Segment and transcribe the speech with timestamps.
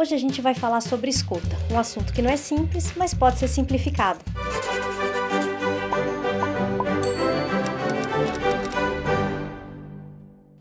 [0.00, 3.38] Hoje a gente vai falar sobre escuta, um assunto que não é simples, mas pode
[3.38, 4.18] ser simplificado.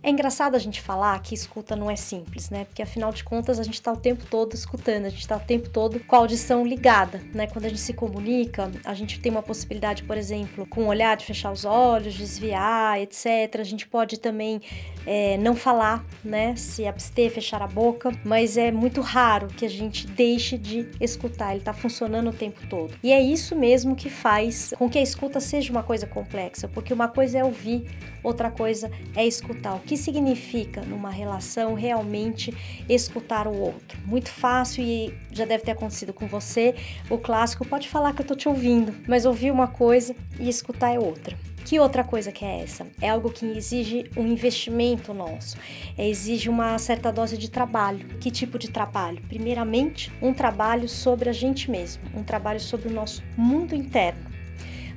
[0.10, 2.66] É engraçado a gente falar que escuta não é simples, né?
[2.66, 5.39] Porque afinal de contas a gente está o tempo todo escutando, a gente está o
[5.39, 7.46] tempo todo com a audição ligada, né?
[7.46, 11.16] Quando a gente se comunica, a gente tem uma possibilidade, por exemplo, com o olhar
[11.16, 13.60] de fechar os olhos, desviar, etc.
[13.60, 14.64] A gente pode também
[15.06, 16.55] é, não falar, né?
[16.55, 21.52] Se abster, fechar a boca, mas é muito raro que a gente deixe de escutar,
[21.52, 22.96] ele está funcionando o tempo todo.
[23.04, 26.91] E é isso mesmo que faz com que a escuta seja uma coisa complexa, porque
[26.91, 27.86] uma coisa é ouvir,
[28.24, 29.75] outra coisa é escutar.
[29.75, 32.53] O que significa numa relação realmente
[32.88, 33.98] escutar o outro?
[34.06, 36.75] Muito fácil e já deve ter acontecido com você.
[37.09, 40.94] O clássico pode falar que eu tô te ouvindo, mas ouvir uma coisa e escutar
[40.94, 41.38] é outra.
[41.66, 42.88] Que outra coisa que é essa?
[43.00, 45.58] É algo que exige um investimento nosso,
[45.98, 48.08] é, exige uma certa dose de trabalho.
[48.20, 49.22] Que tipo de trabalho?
[49.28, 54.28] Primeiramente, um trabalho sobre a gente mesmo, um trabalho sobre o nosso mundo interno.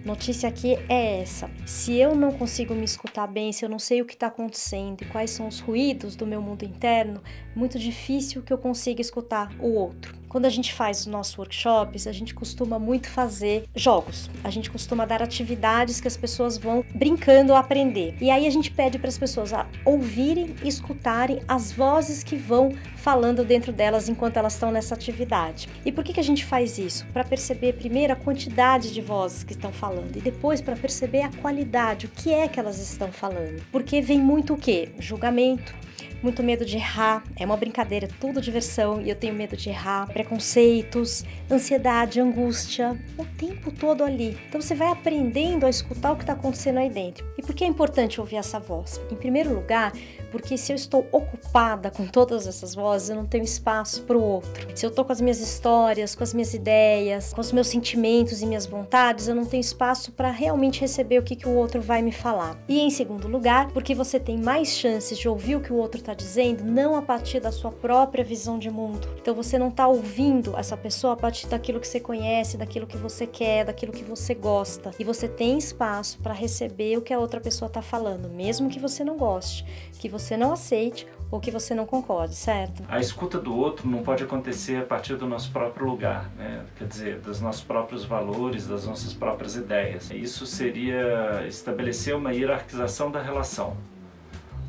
[0.05, 4.03] Notícia aqui é essa: se eu não consigo me escutar bem, se eu não sei
[4.03, 7.22] o que está acontecendo e quais são os ruídos do meu mundo interno,
[7.55, 10.22] muito difícil que eu consiga escutar o outro.
[10.33, 14.30] Quando a gente faz os nossos workshops, a gente costuma muito fazer jogos.
[14.42, 18.14] A gente costuma dar atividades que as pessoas vão brincando a aprender.
[18.19, 22.34] E aí a gente pede para as pessoas a ouvirem e escutarem as vozes que
[22.34, 25.69] vão falando dentro delas enquanto elas estão nessa atividade.
[25.84, 27.05] E por que, que a gente faz isso?
[27.12, 31.30] Para perceber primeiro a quantidade de vozes que estão falando e depois para perceber a
[31.42, 33.62] qualidade, o que é que elas estão falando.
[33.70, 34.92] Porque vem muito o quê?
[34.98, 35.75] Julgamento,
[36.23, 40.06] muito medo de errar, é uma brincadeira, tudo diversão e eu tenho medo de errar,
[40.06, 44.39] preconceitos, ansiedade, angústia, o tempo todo ali.
[44.48, 47.27] Então você vai aprendendo a escutar o que está acontecendo aí dentro.
[47.37, 49.00] E por que é importante ouvir essa voz?
[49.11, 49.93] Em primeiro lugar,
[50.33, 54.22] porque se eu estou ocupada com todas essas vozes, eu não tenho espaço para o
[54.22, 54.66] outro.
[54.75, 58.41] Se eu estou com as minhas histórias, com as minhas ideias, com os meus sentimentos
[58.41, 61.80] e minhas vontades, eu não tenho espaço para realmente receber o que, que o outro
[61.80, 62.59] vai me falar.
[62.66, 66.00] E em segundo lugar, porque você tem mais chances de ouvir o que o outro
[66.00, 69.06] está dizendo, não a partir da sua própria visão de mundo.
[69.20, 72.97] Então você não está ouvindo essa pessoa a partir daquilo que você conhece, daquilo que
[72.97, 74.93] você quer, daquilo que você gosta.
[74.99, 78.78] E você tem espaço para receber o que a outra pessoa está falando, mesmo que
[78.78, 79.64] você não goste,
[79.99, 82.83] que você não aceite ou que você não concorde, certo?
[82.88, 86.65] A escuta do outro não pode acontecer a partir do nosso próprio lugar, né?
[86.77, 90.11] quer dizer, dos nossos próprios valores, das nossas próprias ideias.
[90.11, 93.77] Isso seria estabelecer uma hierarquização da relação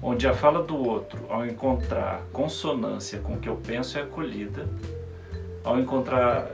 [0.04, 4.68] onde a fala do outro, ao encontrar consonância com o que eu penso, é acolhida,
[5.64, 6.52] ao encontrar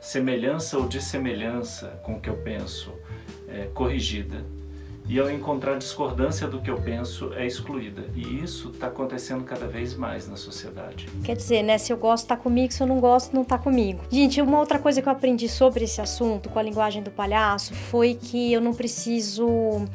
[0.00, 2.92] semelhança ou dissemelhança com o que eu penso,
[3.48, 4.44] é corrigida,
[5.08, 8.04] e ao encontrar discordância do que eu penso, é excluída.
[8.14, 11.08] E isso está acontecendo cada vez mais na sociedade.
[11.24, 11.78] Quer dizer, né?
[11.78, 14.00] Se eu gosto, tá comigo, se eu não gosto, não tá comigo.
[14.10, 17.74] Gente, uma outra coisa que eu aprendi sobre esse assunto com a linguagem do palhaço
[17.74, 19.86] foi que eu não preciso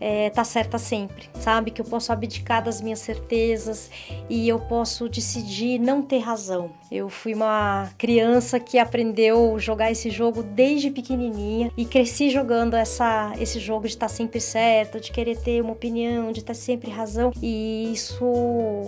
[0.00, 1.70] é, tá certa sempre, sabe?
[1.70, 3.90] Que eu posso abdicar das minhas certezas
[4.28, 6.70] e eu posso decidir não ter razão.
[6.90, 13.32] Eu fui uma criança que aprendeu jogar esse jogo desde pequenininha e cresci jogando essa,
[13.38, 16.90] esse jogo de estar tá sempre certa, de querer ter uma opinião, de ter sempre
[16.90, 17.30] razão.
[17.40, 18.24] E isso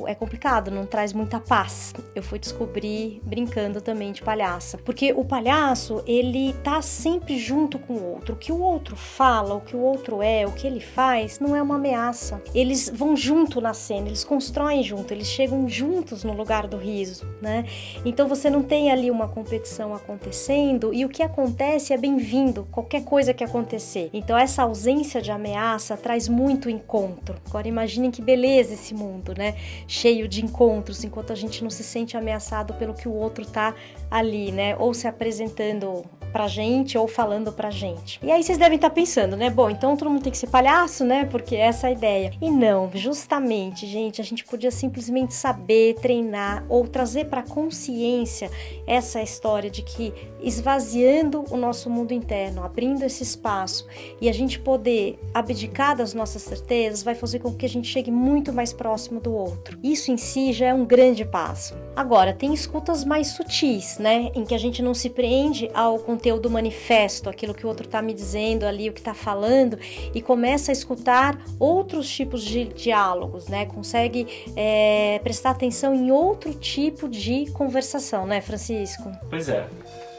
[0.07, 1.93] é complicado, não traz muita paz.
[2.15, 7.95] Eu fui descobrir brincando também de palhaça, porque o palhaço ele tá sempre junto com
[7.95, 8.35] o outro.
[8.35, 11.02] O que o outro fala, o que o outro é, o que ele faz,
[11.41, 12.41] não é uma ameaça.
[12.55, 17.27] Eles vão junto na cena, eles constroem junto, eles chegam juntos no lugar do riso,
[17.41, 17.65] né?
[18.05, 23.05] Então você não tem ali uma competição acontecendo e o que acontece é bem-vindo, qualquer
[23.05, 24.11] coisa que acontecer.
[24.13, 27.37] Então essa ausência de ameaça traz muito encontro.
[27.49, 29.57] Agora imaginem que beleza esse mundo, né?
[29.89, 33.75] Cheio de encontros, enquanto a gente não se sente ameaçado pelo que o outro tá
[34.11, 34.77] ali, né?
[34.79, 38.19] Ou se apresentando pra gente ou falando pra gente.
[38.23, 39.51] E aí vocês devem estar tá pensando, né?
[39.51, 41.25] Bom, então todo mundo tem que ser palhaço, né?
[41.25, 42.33] Porque essa é a ideia.
[42.41, 48.51] E não, justamente, gente, a gente podia simplesmente saber, treinar ou trazer para consciência
[48.87, 50.13] essa história de que
[50.43, 53.87] esvaziando o nosso mundo interno, abrindo esse espaço
[54.21, 58.11] e a gente poder abdicar das nossas certezas vai fazer com que a gente chegue
[58.11, 59.79] muito mais próximo do outro.
[59.83, 61.75] Isso em si já é um grande passo.
[61.95, 64.31] Agora, tem escutas mais sutis, né?
[64.35, 68.03] Em que a gente não se prende ao conteúdo manifesto, aquilo que o outro está
[68.03, 69.79] me dizendo ali, o que está falando,
[70.15, 73.67] e começa a escutar outros tipos de diálogos, né?
[73.67, 74.27] Consegue
[74.57, 79.11] é, prestar atenção em outro tipo de conversação, né, Francisco?
[79.31, 79.67] Pois é.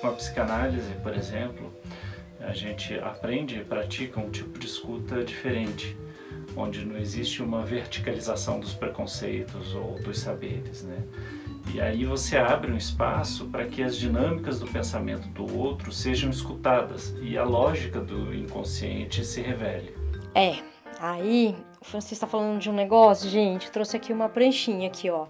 [0.01, 1.71] Com a psicanálise, por exemplo,
[2.41, 5.95] a gente aprende e pratica um tipo de escuta diferente,
[6.55, 11.03] onde não existe uma verticalização dos preconceitos ou dos saberes, né?
[11.73, 16.29] E aí você abre um espaço para que as dinâmicas do pensamento do outro sejam
[16.29, 20.02] escutadas e a lógica do inconsciente se revele.
[20.35, 20.57] É,
[20.99, 25.27] aí o Francisco está falando de um negócio, gente, trouxe aqui uma pranchinha aqui, ó.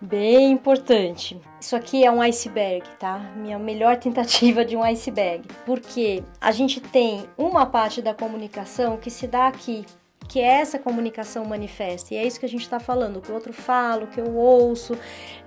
[0.00, 1.40] Bem importante.
[1.60, 3.18] Isso aqui é um iceberg, tá?
[3.36, 5.48] Minha melhor tentativa de um iceberg.
[5.66, 9.84] Porque a gente tem uma parte da comunicação que se dá aqui,
[10.28, 12.14] que é essa comunicação manifesta.
[12.14, 14.20] E é isso que a gente está falando, o que o outro fala, o que
[14.20, 14.96] eu ouço,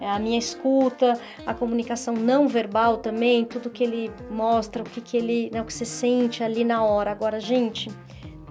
[0.01, 1.13] é a minha escuta,
[1.45, 5.65] a comunicação não verbal também, tudo que ele mostra, o que, que ele, né, o
[5.65, 7.09] que você sente ali na hora.
[7.09, 7.89] Agora, gente,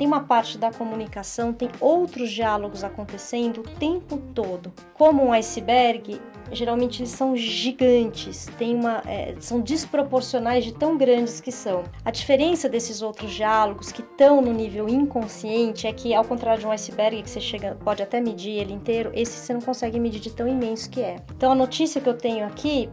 [0.00, 4.72] tem uma parte da comunicação, tem outros diálogos acontecendo o tempo todo.
[4.94, 6.18] Como um iceberg,
[6.50, 11.84] geralmente eles são gigantes, tem uma, é, são desproporcionais de tão grandes que são.
[12.02, 16.66] A diferença desses outros diálogos que estão no nível inconsciente é que, ao contrário de
[16.66, 20.20] um iceberg que você chega, pode até medir ele inteiro, esse você não consegue medir
[20.20, 21.16] de tão imenso que é.
[21.36, 22.88] Então a notícia que eu tenho aqui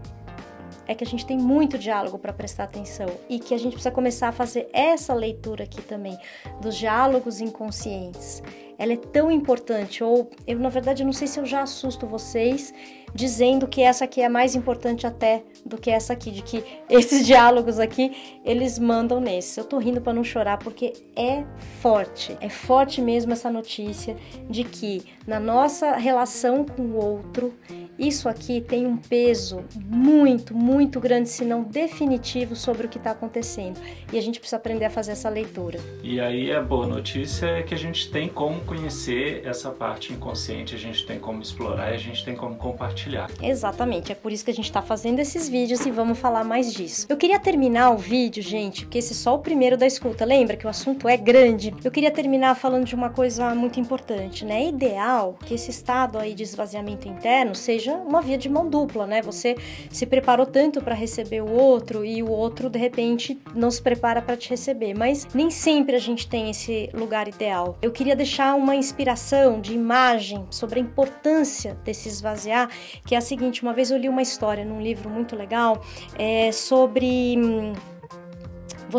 [0.87, 3.91] é que a gente tem muito diálogo para prestar atenção e que a gente precisa
[3.91, 6.17] começar a fazer essa leitura aqui também
[6.61, 8.41] dos diálogos inconscientes.
[8.79, 12.73] Ela é tão importante, ou eu na verdade não sei se eu já assusto vocês
[13.13, 17.25] dizendo que essa aqui é mais importante até do que essa aqui, de que esses
[17.25, 19.59] diálogos aqui eles mandam nesse.
[19.59, 21.43] Eu tô rindo para não chorar porque é
[21.81, 24.15] forte, é forte mesmo essa notícia
[24.47, 27.53] de que na nossa relação com o outro
[27.97, 33.11] isso aqui tem um peso muito, muito grande, se não definitivo, sobre o que está
[33.11, 33.79] acontecendo.
[34.11, 35.79] E a gente precisa aprender a fazer essa leitura.
[36.03, 40.75] E aí a boa notícia é que a gente tem como conhecer essa parte inconsciente,
[40.75, 43.29] a gente tem como explorar e a gente tem como compartilhar.
[43.41, 46.73] Exatamente, é por isso que a gente está fazendo esses vídeos e vamos falar mais
[46.73, 47.07] disso.
[47.09, 50.23] Eu queria terminar o vídeo, gente, porque esse é só o primeiro da escuta.
[50.23, 51.73] Lembra que o assunto é grande?
[51.83, 54.63] Eu queria terminar falando de uma coisa muito importante, né?
[54.63, 58.69] É ideal que esse estado aí de esvaziamento interno seja seja uma via de mão
[58.69, 59.21] dupla, né?
[59.21, 59.55] Você
[59.89, 64.21] se preparou tanto para receber o outro e o outro de repente não se prepara
[64.21, 67.77] para te receber, mas nem sempre a gente tem esse lugar ideal.
[67.81, 72.69] Eu queria deixar uma inspiração de imagem sobre a importância desse esvaziar,
[73.05, 75.81] que é a seguinte: uma vez eu li uma história num livro muito legal
[76.17, 77.73] é, sobre hum,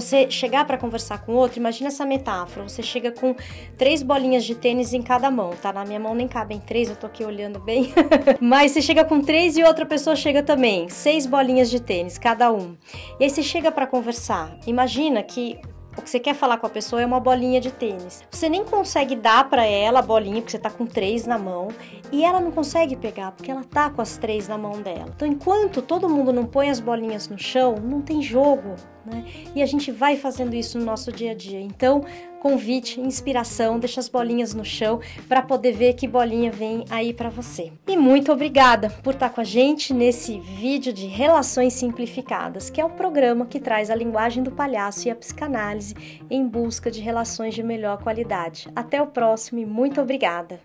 [0.00, 2.68] você chegar para conversar com outro, imagina essa metáfora.
[2.68, 3.34] Você chega com
[3.76, 5.72] três bolinhas de tênis em cada mão, tá?
[5.72, 7.92] Na minha mão nem cabem três, eu tô aqui olhando bem.
[8.40, 12.52] Mas você chega com três e outra pessoa chega também, seis bolinhas de tênis cada
[12.52, 12.76] um.
[13.18, 14.56] E aí você chega para conversar.
[14.66, 15.58] Imagina que
[15.98, 18.22] o que você quer falar com a pessoa é uma bolinha de tênis.
[18.30, 21.68] Você nem consegue dar para ela a bolinha porque você tá com três na mão
[22.12, 25.06] e ela não consegue pegar porque ela tá com as três na mão dela.
[25.14, 28.76] Então, enquanto todo mundo não põe as bolinhas no chão, não tem jogo.
[29.08, 29.24] Né?
[29.54, 31.60] E a gente vai fazendo isso no nosso dia a dia.
[31.60, 32.04] Então,
[32.40, 37.28] convite, inspiração, deixa as bolinhas no chão para poder ver que bolinha vem aí para
[37.28, 37.72] você.
[37.86, 42.84] E muito obrigada por estar com a gente nesse vídeo de Relações Simplificadas, que é
[42.84, 45.94] o programa que traz a linguagem do palhaço e a psicanálise
[46.30, 48.68] em busca de relações de melhor qualidade.
[48.74, 50.60] Até o próximo e muito obrigada.